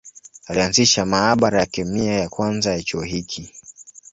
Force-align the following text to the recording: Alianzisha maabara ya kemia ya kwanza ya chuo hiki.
Alianzisha 0.47 1.05
maabara 1.05 1.59
ya 1.59 1.65
kemia 1.65 2.13
ya 2.13 2.29
kwanza 2.29 2.71
ya 2.71 2.83
chuo 2.83 3.01
hiki. 3.01 3.53